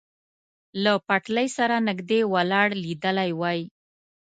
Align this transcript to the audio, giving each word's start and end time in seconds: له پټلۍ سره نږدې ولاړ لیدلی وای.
له 0.83 0.93
پټلۍ 1.07 1.47
سره 1.57 1.75
نږدې 1.87 2.19
ولاړ 2.33 2.67
لیدلی 2.83 3.31
وای. 3.39 3.59